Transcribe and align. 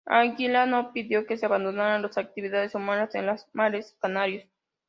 Aguilar 0.07 0.67
no 0.67 0.93
pidió 0.93 1.27
que 1.27 1.37
se 1.37 1.45
abandonaran 1.45 2.01
las 2.01 2.17
actividades 2.17 2.73
humanas 2.73 3.13
en 3.13 3.27
los 3.27 3.45
mares 3.53 3.95
canarios. 4.01 4.49